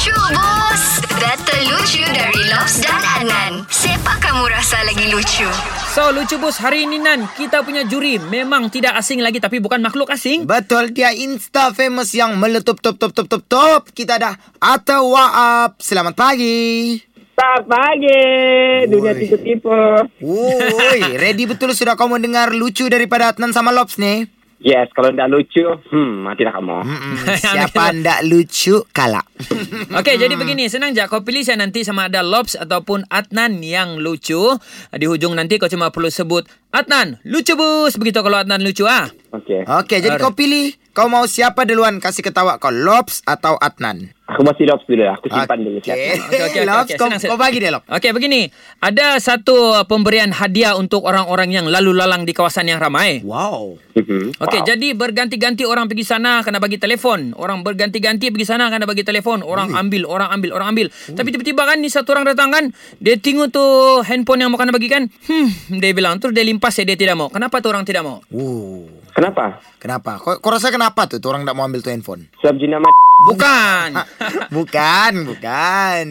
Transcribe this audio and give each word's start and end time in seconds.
Lucu 0.00 0.16
bos 0.32 0.84
Data 1.20 1.56
lucu 1.68 2.00
dari 2.08 2.40
Lobs 2.48 2.80
dan 2.80 3.04
Adnan 3.20 3.68
Siapa 3.68 4.16
kamu 4.16 4.48
rasa 4.48 4.80
lagi 4.88 5.12
lucu? 5.12 5.44
So, 5.92 6.08
lucu 6.08 6.40
bos 6.40 6.56
hari 6.56 6.88
ini 6.88 6.96
Nan, 6.96 7.28
kita 7.36 7.60
punya 7.60 7.84
juri 7.84 8.16
memang 8.16 8.72
tidak 8.72 8.96
asing 8.96 9.20
lagi 9.20 9.44
tapi 9.44 9.60
bukan 9.60 9.84
makhluk 9.84 10.08
asing. 10.08 10.48
Betul, 10.48 10.96
dia 10.96 11.12
Insta 11.12 11.76
famous 11.76 12.16
yang 12.16 12.32
meletup 12.40 12.80
top 12.80 12.96
top 12.96 13.12
top 13.12 13.28
top 13.28 13.44
top. 13.44 13.80
Kita 13.92 14.16
ada 14.16 14.40
Atta 14.56 15.04
Waab. 15.04 15.76
Selamat 15.84 16.16
pagi. 16.16 16.96
Selamat 17.36 17.64
pagi 17.68 18.24
Dunia 18.88 19.12
tipu-tipu 19.12 19.68
Woi, 20.24 21.00
ready 21.20 21.44
betul 21.44 21.76
sudah 21.76 21.92
kau 22.00 22.08
mendengar 22.08 22.56
lucu 22.56 22.88
daripada 22.88 23.36
Adnan 23.36 23.52
sama 23.52 23.68
Lobs 23.68 24.00
nih? 24.00 24.39
Yes 24.60 24.92
Kalau 24.92 25.08
tak 25.16 25.32
lucu 25.32 25.64
Hmm 25.88 26.22
matilah 26.22 26.52
kamu 26.52 26.84
Mm-mm. 26.84 27.14
Siapa 27.42 27.96
ndak 27.96 28.20
lucu 28.28 28.84
kalah. 28.92 29.24
Okey, 29.98 30.20
jadi 30.20 30.34
begini, 30.36 30.68
senang 30.68 30.92
je. 30.92 31.02
Kau 31.08 31.24
pilih 31.24 31.40
saya 31.42 31.58
nanti 31.58 31.82
sama 31.82 32.06
ada 32.12 32.20
Lobs 32.20 32.54
ataupun 32.54 33.08
Adnan 33.08 33.64
yang 33.64 33.98
lucu. 33.98 34.36
Di 34.92 35.06
hujung 35.08 35.32
nanti 35.32 35.56
kau 35.56 35.66
cuma 35.66 35.88
perlu 35.88 36.12
sebut 36.12 36.44
Adnan, 36.70 37.18
lucu 37.24 37.56
bos. 37.56 37.96
Begitu 37.96 38.20
kalau 38.20 38.38
Adnan 38.38 38.60
lucu 38.62 38.84
ah. 38.84 39.08
Okay 39.32 39.64
Okey, 39.64 39.98
jadi 40.04 40.16
Alright. 40.18 40.24
kau 40.28 40.36
pilih 40.36 40.76
kau 40.90 41.06
mau 41.06 41.24
siapa 41.24 41.62
duluan 41.62 41.98
kasih 41.98 42.20
ketawa 42.20 42.56
kau 42.56 42.68
Lobs 42.68 43.22
atau 43.24 43.54
Adnan? 43.56 44.10
Aku 44.30 44.46
masih 44.46 44.62
lobs 44.62 44.86
dulu 44.86 45.02
lah 45.02 45.18
Aku 45.18 45.26
simpan 45.26 45.58
dulu 45.58 45.82
Okey. 45.82 45.90
siap 45.90 45.96
Okey, 45.98 46.14
okey, 46.22 46.40
okey, 46.46 46.62
Lobs, 46.62 46.90
kau, 46.94 47.10
Senang, 47.10 47.18
senang. 47.18 47.34
kau 47.34 47.40
bagi 47.40 47.58
dia 47.58 47.74
Lobs. 47.74 47.82
Okey, 47.90 48.10
begini. 48.10 48.46
Ada 48.78 49.18
satu 49.18 49.74
uh, 49.74 49.82
pemberian 49.82 50.30
hadiah 50.30 50.78
untuk 50.78 51.02
orang-orang 51.02 51.50
yang 51.50 51.66
lalu 51.66 51.90
lalang 51.90 52.22
di 52.22 52.30
kawasan 52.30 52.70
yang 52.70 52.78
ramai. 52.78 53.26
Wow. 53.26 53.74
Mhm. 53.92 54.38
Okey, 54.38 54.60
Wow. 54.62 54.68
jadi 54.68 54.88
berganti-ganti 54.94 55.66
orang 55.66 55.90
pergi 55.90 56.06
sana 56.06 56.46
kena 56.46 56.62
bagi 56.62 56.78
telefon. 56.78 57.34
Orang 57.34 57.66
berganti-ganti 57.66 58.30
pergi 58.30 58.46
sana 58.46 58.70
kena 58.70 58.86
bagi 58.86 59.02
telefon. 59.02 59.42
Orang 59.42 59.74
ambil, 59.74 60.06
orang 60.06 60.30
ambil, 60.30 60.54
orang 60.54 60.68
ambil. 60.70 60.86
Tapi 61.10 61.28
tiba-tiba 61.28 61.66
kan 61.66 61.82
ni 61.82 61.90
satu 61.90 62.14
orang 62.14 62.22
datang 62.24 62.54
kan, 62.54 62.64
dia 62.96 63.18
tengok 63.18 63.50
tu 63.50 63.64
handphone 64.04 64.40
yang 64.40 64.54
mau 64.54 64.62
kena 64.62 64.70
bagi 64.70 64.86
kan. 64.86 65.10
Hmm, 65.26 65.50
dia 65.74 65.90
bilang 65.90 66.22
terus 66.22 66.30
dia 66.30 66.46
limpas 66.46 66.70
dia 66.72 66.94
tidak 66.94 67.18
mau. 67.18 67.26
Kenapa 67.26 67.58
tu 67.58 67.66
orang 67.66 67.82
tidak 67.82 68.06
mau? 68.06 68.22
Uh. 68.30 68.99
Kenapa? 69.20 69.60
Kenapa? 69.76 70.16
Kau, 70.16 70.40
kau 70.40 70.48
rasa 70.48 70.72
kenapa 70.72 71.04
tuh, 71.04 71.20
tuh 71.20 71.28
orang 71.28 71.44
tak 71.44 71.52
mau 71.52 71.68
ambil 71.68 71.84
tuh 71.84 71.92
handphone? 71.92 72.24
Sebab 72.40 72.56
jina 72.56 72.80
mat 72.80 72.88
Bukan. 73.28 73.90
bukan, 74.48 75.12
bukan. 75.28 76.04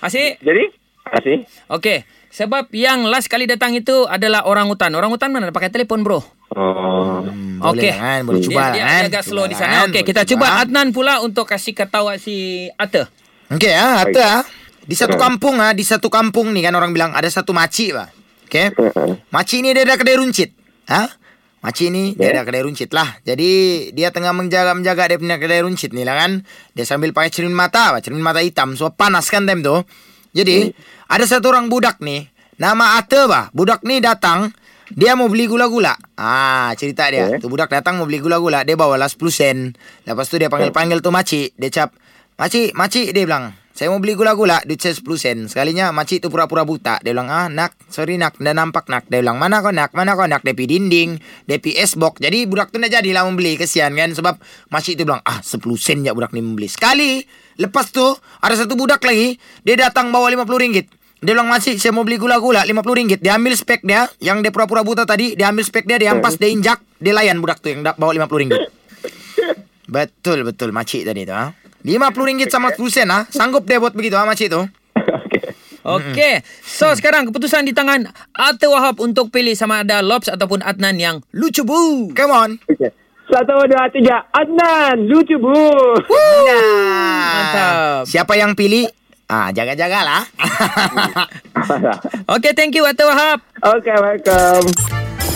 Asyik. 0.00 0.40
Jadi 0.40 0.64
Kasih 1.06 1.44
Okey. 1.68 1.98
Sebab 2.32 2.72
yang 2.72 3.04
last 3.04 3.28
kali 3.28 3.44
datang 3.44 3.72
itu 3.72 4.04
adalah 4.04 4.44
orang 4.44 4.66
hutan. 4.66 4.88
Orang 4.92 5.12
hutan 5.12 5.30
mana 5.30 5.52
pakai 5.52 5.68
telefon, 5.68 6.00
bro? 6.00 6.24
Oh 6.50 7.20
Hmm, 7.22 7.60
boleh 7.60 7.76
Okey. 7.76 7.92
lah 7.92 7.98
kan, 7.98 8.20
boleh 8.24 8.40
Dia- 8.40 8.46
cuba 8.46 8.56
lah 8.58 8.70
dia, 8.70 8.82
kan. 8.82 9.00
Dia 9.02 9.10
agak 9.10 9.24
slow 9.24 9.36
Cuba 9.38 9.46
di 9.46 9.52
lah 9.52 9.60
sana. 9.60 9.68
kan, 9.68 9.80
Okey, 9.82 9.92
boleh 9.92 10.06
kita 10.06 10.22
cuba 10.24 10.46
Adnan 10.56 10.88
pula 10.90 11.14
untuk 11.20 11.44
kasih 11.44 11.72
ketawa 11.72 12.16
si 12.16 12.36
Ata. 12.74 13.04
Okey 13.48 13.72
ah, 13.72 14.00
Baik. 14.00 14.16
Atta 14.16 14.24
ah. 14.24 14.42
Di 14.80 14.94
satu 14.94 15.16
kampung 15.16 15.56
ah, 15.58 15.72
di 15.72 15.82
satu 15.82 16.08
kampung 16.08 16.50
nih 16.52 16.64
kan 16.64 16.74
orang 16.74 16.90
bilang 16.90 17.12
ada 17.12 17.26
satu 17.26 17.52
makcik 17.52 17.92
lah. 17.92 18.08
Okey. 18.48 18.72
Makcik 19.28 19.58
ni 19.60 19.76
dia 19.76 19.84
ada 19.84 19.94
kedai 19.94 20.16
runcit. 20.16 20.50
Ha? 20.86 21.02
Makcik 21.66 21.90
ni 21.90 22.14
dia 22.14 22.30
Ya. 22.30 22.38
ada 22.38 22.46
kedai 22.46 22.62
runcit 22.62 22.94
lah. 22.94 23.18
Jadi 23.26 23.50
dia 23.90 24.14
tengah 24.14 24.30
menjaga-menjaga 24.30 25.10
dia 25.10 25.18
punya 25.18 25.34
kedai 25.34 25.66
runcit 25.66 25.90
ni 25.90 26.06
lah 26.06 26.14
kan. 26.14 26.46
Dia 26.78 26.86
sambil 26.86 27.10
pakai 27.10 27.34
cermin 27.34 27.50
mata, 27.50 27.98
cermin 27.98 28.22
mata 28.22 28.38
hitam. 28.38 28.78
So 28.78 28.94
panas 28.94 29.26
kan 29.26 29.50
time 29.50 29.66
tu. 29.66 29.82
Jadi 30.30 30.70
ada 31.10 31.26
satu 31.26 31.50
orang 31.50 31.66
budak 31.66 31.98
nih. 31.98 32.30
Nama 32.62 33.02
Atta 33.02 33.26
bah. 33.26 33.44
Budak 33.50 33.82
ni 33.82 33.98
datang. 33.98 34.54
Dia 34.94 35.18
mau 35.18 35.26
beli 35.26 35.50
gula-gula. 35.50 35.98
Ah, 36.14 36.70
cerita 36.78 37.10
dia. 37.10 37.34
Eh. 37.34 37.42
Tu 37.42 37.50
budak 37.50 37.66
datang 37.66 37.98
mau 37.98 38.06
beli 38.06 38.22
gula-gula. 38.22 38.62
Dia 38.62 38.78
bawa 38.78 38.94
lah 38.94 39.10
10 39.10 39.18
sen. 39.34 39.74
Lepas 40.06 40.30
tu 40.30 40.38
dia 40.38 40.46
panggil-panggil 40.46 41.02
tu 41.02 41.10
makcik. 41.10 41.58
Dia 41.58 41.70
cap, 41.74 41.90
makcik, 42.38 42.70
makcik 42.78 43.10
dia 43.10 43.26
bilang. 43.26 43.50
Saya 43.76 43.92
mau 43.92 44.00
beli 44.00 44.16
gula-gula, 44.16 44.64
duit 44.64 44.80
saya 44.80 44.96
10 44.96 45.04
sen. 45.20 45.38
Sekalinya 45.52 45.92
makcik 45.92 46.24
tu 46.24 46.32
pura-pura 46.32 46.64
buta. 46.64 46.96
Dia 47.04 47.12
bilang, 47.12 47.28
ah 47.28 47.52
nak, 47.52 47.76
sorry 47.92 48.16
nak, 48.16 48.40
dah 48.40 48.56
nampak 48.56 48.88
nak. 48.88 49.04
Dia 49.12 49.20
bilang, 49.20 49.36
mana 49.36 49.60
kau 49.60 49.68
nak, 49.68 49.92
mana 49.92 50.16
kau 50.16 50.24
nak. 50.24 50.40
Dia 50.40 50.56
pi 50.56 50.64
dinding, 50.64 51.20
dia 51.44 51.60
pi 51.60 51.76
S-box. 51.76 52.24
Jadi 52.24 52.48
budak 52.48 52.72
tu 52.72 52.80
nak 52.80 52.88
jadilah 52.88 53.28
membeli, 53.28 53.60
kesian 53.60 53.92
kan. 53.92 54.16
Sebab 54.16 54.40
makcik 54.72 54.96
tu 54.96 55.04
bilang, 55.04 55.20
ah 55.28 55.44
10 55.44 55.60
sen 55.76 56.00
je 56.00 56.08
budak 56.08 56.32
ni 56.32 56.40
membeli. 56.40 56.72
Sekali, 56.72 57.20
lepas 57.60 57.92
tu 57.92 58.00
ada 58.40 58.56
satu 58.56 58.80
budak 58.80 59.04
lagi, 59.04 59.36
dia 59.60 59.76
datang 59.76 60.08
bawa 60.08 60.32
50 60.32 60.56
ringgit. 60.56 60.88
Dia 61.20 61.36
bilang, 61.36 61.52
makcik 61.52 61.76
saya 61.76 61.92
mau 61.92 62.00
beli 62.00 62.16
gula-gula 62.16 62.64
50 62.64 62.80
ringgit. 62.80 63.20
Dia 63.20 63.36
ambil 63.36 63.60
spek 63.60 63.84
dia, 63.84 64.08
yang 64.24 64.40
dia 64.40 64.56
pura-pura 64.56 64.88
buta 64.88 65.04
tadi, 65.04 65.36
dia 65.36 65.52
ambil 65.52 65.68
spek 65.68 65.84
dia, 65.84 66.00
dia 66.00 66.16
ampas, 66.16 66.40
dia 66.40 66.48
injak, 66.48 66.80
dia 66.96 67.12
layan 67.12 67.44
budak 67.44 67.60
tu 67.60 67.68
yang 67.68 67.84
bawa 67.84 68.24
50 68.24 68.40
ringgit. 68.40 68.62
Betul 69.92 70.42
betul 70.42 70.74
makcik 70.74 71.06
tadi 71.06 71.28
tu 71.28 71.36
ha. 71.36 71.65
50 71.86 72.26
ringgit 72.26 72.50
sama 72.50 72.74
10 72.74 72.82
sen 72.90 73.06
ha. 73.06 73.30
Sanggup 73.30 73.62
dia 73.62 73.78
buat 73.78 73.94
begitu 73.94 74.18
ha 74.18 74.26
makcik 74.26 74.50
tu. 74.50 74.66
Okay 74.98 75.54
Okey. 75.86 76.42
So 76.66 76.90
sekarang 76.98 77.30
keputusan 77.30 77.62
di 77.62 77.70
tangan 77.70 78.10
Ata 78.34 78.66
Wahab 78.66 78.98
untuk 78.98 79.30
pilih 79.30 79.54
sama 79.54 79.86
ada 79.86 80.02
Lobs 80.02 80.26
ataupun 80.26 80.58
Adnan 80.66 80.98
yang 80.98 81.16
lucu 81.30 81.62
bu. 81.62 82.10
Come 82.10 82.34
on. 82.34 82.50
Okay 82.66 82.90
Satu 83.30 83.54
dua 83.70 83.86
tiga 83.94 84.26
Adnan 84.34 85.06
Lucu 85.06 85.38
bu 85.38 85.54
Nah. 86.10 87.30
Mantap. 87.30 88.02
Siapa 88.10 88.34
yang 88.34 88.58
pilih? 88.58 88.90
Ah, 89.26 89.50
jaga-jagalah. 89.50 90.22
Okey, 92.34 92.54
thank 92.54 92.74
you 92.74 92.86
Ata 92.86 93.06
Wahab. 93.06 93.38
Okay 93.62 93.94
welcome 93.98 95.05